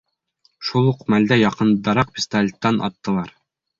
Шул 0.69 0.87
уҡ 0.93 1.03
мәлдә 1.15 1.37
яҡындараҡ 1.41 2.13
пистолеттан 2.19 2.85
аттылар. 2.89 3.31